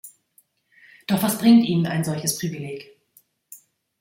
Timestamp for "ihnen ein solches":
1.67-2.39